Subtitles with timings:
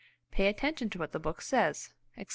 [0.31, 2.29] Pay attention to what the book says, etc."